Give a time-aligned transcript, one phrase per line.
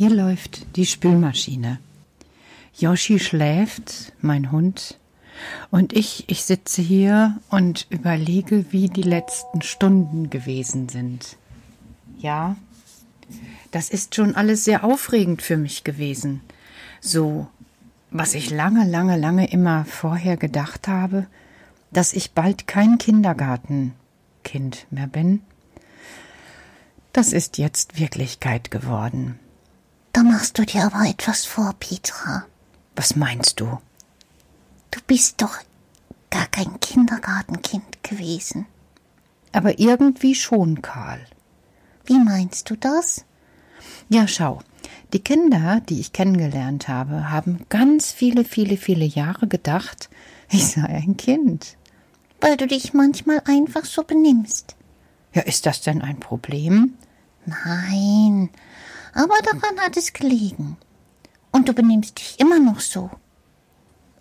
[0.00, 1.78] Hier läuft die Spülmaschine.
[2.74, 4.98] Yoshi schläft, mein Hund,
[5.70, 11.36] und ich, ich sitze hier und überlege, wie die letzten Stunden gewesen sind.
[12.18, 12.56] Ja,
[13.72, 16.40] das ist schon alles sehr aufregend für mich gewesen.
[17.02, 17.48] So,
[18.10, 21.26] was ich lange, lange, lange immer vorher gedacht habe,
[21.92, 25.42] dass ich bald kein Kindergartenkind mehr bin,
[27.12, 29.38] das ist jetzt Wirklichkeit geworden.
[30.12, 32.44] Da machst du dir aber etwas vor, Petra.
[32.96, 33.78] Was meinst du?
[34.90, 35.56] Du bist doch
[36.30, 38.66] gar kein Kindergartenkind gewesen.
[39.52, 41.20] Aber irgendwie schon, Karl.
[42.04, 43.24] Wie meinst du das?
[44.08, 44.60] Ja, schau.
[45.12, 50.08] Die Kinder, die ich kennengelernt habe, haben ganz viele, viele, viele Jahre gedacht,
[50.50, 51.76] ich sei ein Kind.
[52.40, 54.76] Weil du dich manchmal einfach so benimmst.
[55.32, 56.94] Ja, ist das denn ein Problem?
[57.46, 58.50] Nein,
[59.12, 60.76] aber daran hat es gelegen.
[61.52, 63.10] Und du benimmst dich immer noch so.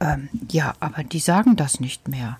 [0.00, 2.38] Ähm, ja, aber die sagen das nicht mehr.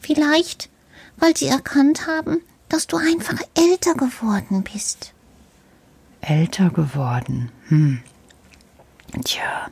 [0.00, 0.70] Vielleicht,
[1.16, 5.12] weil sie erkannt haben, dass du einfach älter geworden bist.
[6.20, 7.50] Älter geworden.
[7.68, 8.02] Hm.
[9.24, 9.68] Tja,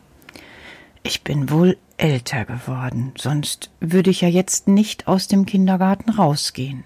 [1.02, 6.84] ich bin wohl älter geworden, sonst würde ich ja jetzt nicht aus dem Kindergarten rausgehen.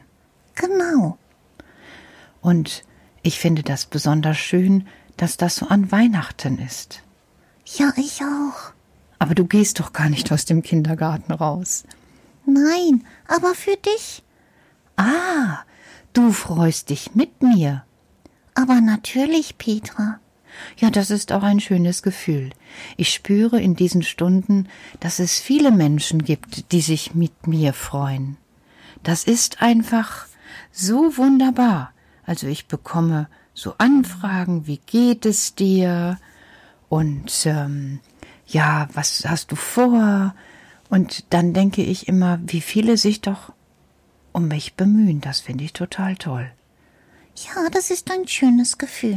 [0.54, 1.18] Genau.
[2.40, 2.82] Und
[3.22, 4.86] ich finde das besonders schön,
[5.16, 7.02] dass das so an Weihnachten ist.
[7.66, 8.72] Ja, ich auch.
[9.18, 11.84] Aber du gehst doch gar nicht aus dem Kindergarten raus.
[12.46, 14.22] Nein, aber für dich.
[14.96, 15.58] Ah,
[16.12, 17.84] du freust dich mit mir.
[18.54, 20.20] Aber natürlich, Petra.
[20.76, 22.50] Ja, das ist auch ein schönes Gefühl.
[22.96, 24.68] Ich spüre in diesen Stunden,
[25.00, 28.36] dass es viele Menschen gibt, die sich mit mir freuen.
[29.02, 30.26] Das ist einfach
[30.72, 31.92] so wunderbar.
[32.28, 36.18] Also ich bekomme so Anfragen, wie geht es dir?
[36.90, 38.00] Und ähm,
[38.46, 40.34] ja, was hast du vor?
[40.90, 43.54] Und dann denke ich immer, wie viele sich doch
[44.32, 45.22] um mich bemühen.
[45.22, 46.52] Das finde ich total toll.
[47.34, 49.16] Ja, das ist ein schönes Gefühl.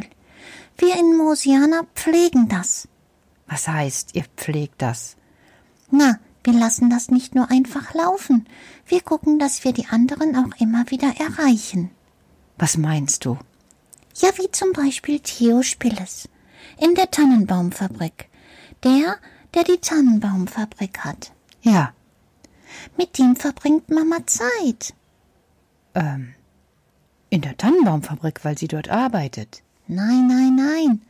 [0.78, 2.88] Wir in Mosiana pflegen das.
[3.46, 5.18] Was heißt, ihr pflegt das?
[5.90, 8.48] Na, wir lassen das nicht nur einfach laufen.
[8.88, 11.92] Wir gucken, dass wir die anderen auch immer wieder erreichen.
[12.62, 13.40] Was meinst du?
[14.18, 16.30] Ja, wie zum Beispiel Theo Spilles
[16.78, 18.30] in der Tannenbaumfabrik.
[18.84, 19.18] Der,
[19.56, 21.32] der die Tannenbaumfabrik hat.
[21.64, 21.94] Ja,
[22.98, 24.94] Mit dem verbringt Mama Zeit.
[25.96, 26.36] ähm,
[27.32, 29.64] in der Tannenbaumfabrik, weil sie dort arbeitet.
[29.88, 31.02] Nein, nein, nein.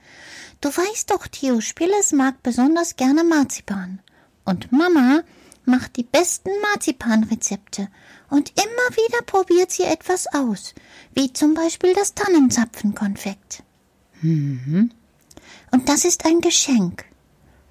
[0.61, 3.99] Du weißt doch, Theo Spilles mag besonders gerne Marzipan.
[4.45, 5.21] Und Mama
[5.65, 7.87] macht die besten Marzipanrezepte.
[8.29, 10.73] Und immer wieder probiert sie etwas aus.
[11.13, 13.63] Wie zum Beispiel das Tannenzapfenkonfekt.
[14.21, 14.91] Mhm.
[15.71, 17.05] Und das ist ein Geschenk.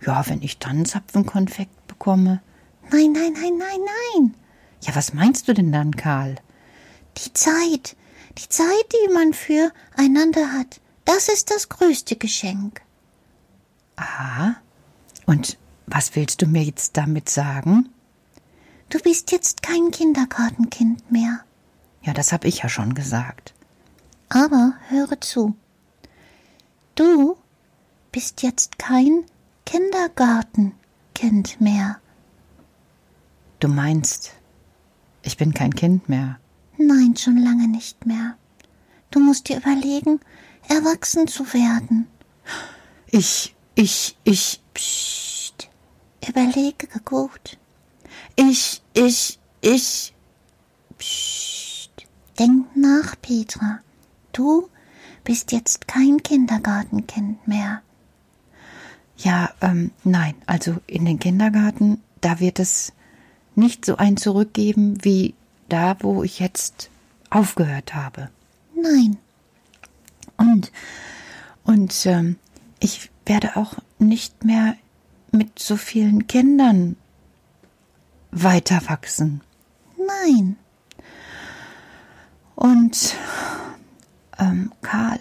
[0.05, 2.43] Ja, wenn ich Tannenzapfenkonfekt bekomme.
[2.91, 3.81] Nein, nein, nein, nein,
[4.15, 4.35] nein.
[4.83, 6.37] Ja, was meinst du denn dann, Karl?
[7.19, 7.97] Die Zeit.
[8.39, 10.81] Die Zeit, die man für einander hat.
[11.05, 12.81] Das ist das größte Geschenk.
[13.97, 14.57] Aha.
[15.27, 15.59] Und
[15.91, 17.89] was willst du mir jetzt damit sagen?
[18.89, 21.41] Du bist jetzt kein Kindergartenkind mehr.
[22.03, 23.55] Ja, das hab ich ja schon gesagt.
[24.29, 25.57] Aber höre zu.
[26.95, 27.37] Du
[28.13, 29.25] bist jetzt kein
[29.67, 31.99] Kindergartenkind mehr.
[33.61, 34.33] Du meinst,
[35.23, 36.39] ich bin kein Kind mehr.
[36.79, 38.37] Nein, schon lange nicht mehr.
[39.11, 40.21] Du musst dir überlegen,
[40.69, 42.07] erwachsen zu werden.
[43.11, 45.20] Ich, ich, ich, Psst.
[46.27, 47.59] Überlege gut.
[48.37, 50.15] ich, ich, ich.
[50.99, 51.91] Psst.
[52.39, 53.81] Denk nach, Petra.
[54.33, 54.69] Du
[55.25, 57.83] bist jetzt kein Kindergartenkind mehr.
[59.19, 62.93] Ja, ähm, nein, also in den Kindergarten, da wird es
[63.55, 65.35] nicht so ein zurückgeben wie
[65.69, 66.89] da, wo ich jetzt
[67.29, 68.31] aufgehört habe.
[68.75, 69.19] Nein.
[70.39, 70.73] Und,
[71.65, 72.37] und ähm,
[72.79, 74.75] ich werde auch nicht mehr
[75.33, 76.97] mit so vielen Kindern
[78.31, 79.43] weiter wachsen.
[79.97, 80.57] Nein.
[82.55, 83.17] Und
[84.39, 85.21] ähm, Karl,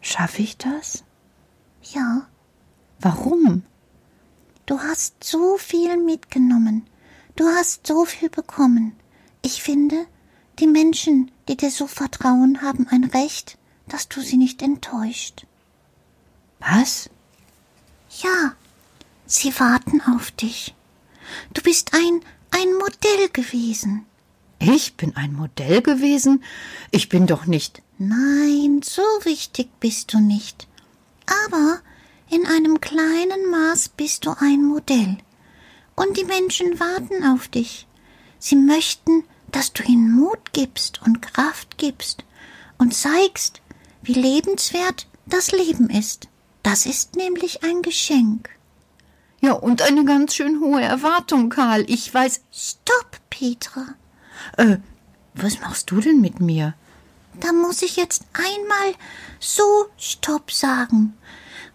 [0.00, 1.04] schaffe ich das?
[1.82, 2.26] Ja.
[3.00, 3.62] Warum?
[4.66, 6.86] Du hast so viel mitgenommen.
[7.36, 8.94] Du hast so viel bekommen.
[9.42, 10.06] Ich finde,
[10.58, 13.56] die Menschen, die dir so vertrauen, haben ein Recht,
[13.88, 15.46] dass du sie nicht enttäuscht.
[16.60, 17.08] Was?
[18.22, 18.54] Ja,
[19.30, 20.74] sie warten auf dich.
[21.54, 24.06] Du bist ein, ein Modell gewesen.
[24.58, 26.44] Ich bin ein Modell gewesen?
[26.90, 27.82] Ich bin doch nicht.
[27.98, 30.68] Nein, so wichtig bist du nicht.
[31.48, 31.80] Aber
[32.28, 35.18] in einem kleinen Maß bist du ein Modell.
[35.96, 37.86] Und die Menschen warten auf dich.
[38.38, 42.24] Sie möchten, dass du ihnen Mut gibst und Kraft gibst
[42.78, 43.60] und zeigst,
[44.02, 46.28] wie lebenswert das Leben ist.
[46.62, 48.50] Das ist nämlich ein Geschenk.
[49.40, 51.84] Ja, und eine ganz schön hohe Erwartung, Karl.
[51.88, 52.42] Ich weiß.
[52.52, 53.86] Stopp, Petra.
[54.56, 54.76] Äh,
[55.34, 56.74] was machst du denn mit mir?
[57.40, 58.94] Da muss ich jetzt einmal
[59.38, 59.62] so
[59.96, 61.16] Stopp sagen,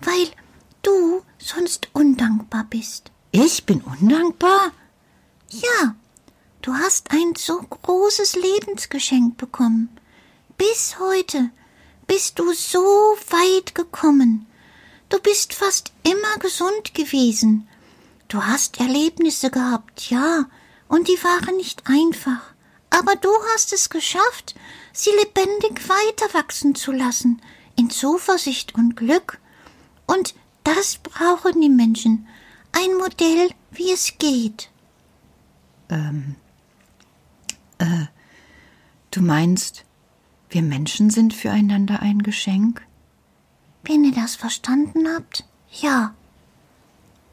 [0.01, 0.27] weil
[0.83, 3.11] du sonst undankbar bist.
[3.31, 4.71] Ich bin undankbar?
[5.49, 5.95] Ja,
[6.61, 9.89] du hast ein so großes Lebensgeschenk bekommen.
[10.57, 11.49] Bis heute
[12.07, 14.45] bist du so weit gekommen.
[15.15, 17.69] Du bist fast immer gesund gewesen.
[18.27, 20.49] Du hast Erlebnisse gehabt, ja,
[20.89, 22.53] und die waren nicht einfach.
[22.89, 24.55] Aber du hast es geschafft,
[24.91, 27.41] sie lebendig weiter wachsen zu lassen,
[27.77, 29.39] in Zuversicht und Glück.
[30.05, 30.35] Und
[30.65, 32.27] das brauchen die Menschen.
[32.73, 34.69] Ein Modell, wie es geht.
[35.87, 36.35] Ähm,
[37.77, 38.07] äh,
[39.11, 39.85] du meinst,
[40.49, 42.85] wir Menschen sind füreinander ein Geschenk?
[43.85, 46.13] Wenn ihr das verstanden habt, ja.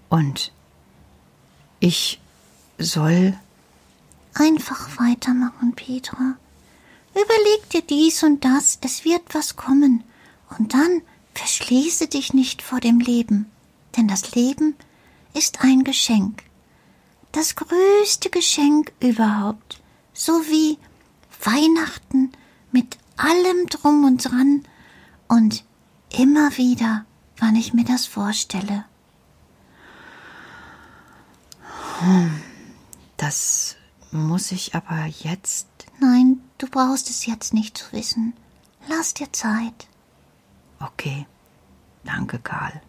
[0.09, 0.53] Und
[1.81, 2.21] ich
[2.79, 3.35] soll.
[4.35, 6.37] Einfach weitermachen, Petra.
[7.13, 10.05] Überleg dir dies und das, es wird was kommen.
[10.59, 11.03] Und dann
[11.35, 13.51] verschließe dich nicht vor dem Leben,
[13.97, 14.77] denn das Leben
[15.35, 16.43] ist ein Geschenk.
[17.33, 19.81] Das größte Geschenk überhaupt,
[20.13, 20.79] so wie
[21.43, 22.33] Weihnachten
[22.71, 24.65] mit allem drum und dran
[25.29, 25.65] und
[26.19, 27.05] immer wieder,
[27.39, 28.85] wann ich mir das vorstelle.
[33.17, 33.77] Das
[34.11, 35.69] muss ich aber jetzt.
[36.01, 38.35] Nein, du brauchst es jetzt nicht zu wissen.
[38.89, 39.87] Lass dir Zeit.
[40.81, 41.27] Okay.
[42.05, 42.83] Danke, Karl.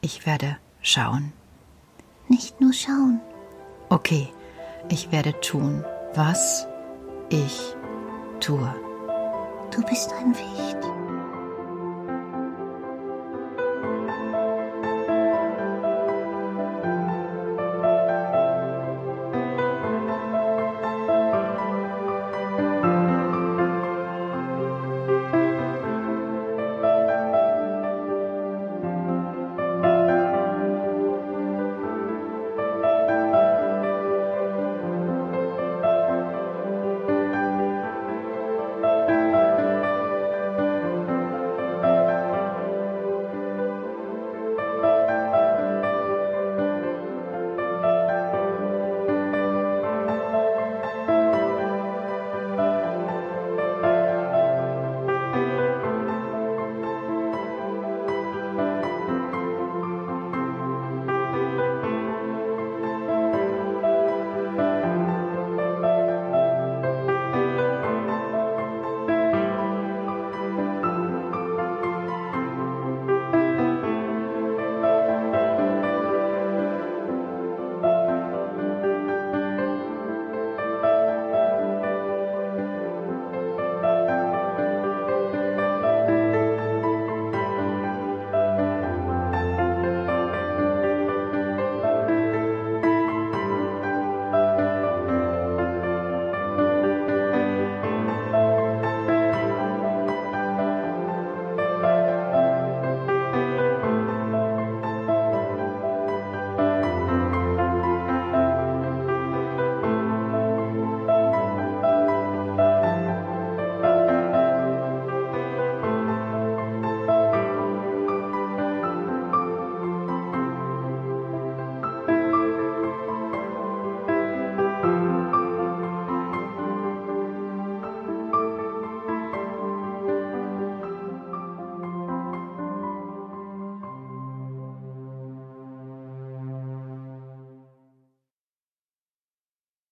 [0.00, 1.32] Ich werde schauen.
[2.28, 3.20] Nicht nur schauen.
[3.88, 4.28] Okay,
[4.88, 5.84] ich werde tun,
[6.14, 6.66] was
[7.28, 7.74] ich
[8.40, 8.72] tue.
[9.72, 10.95] Du bist ein Wicht.